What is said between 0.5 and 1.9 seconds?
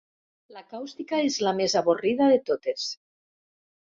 La càustica és la més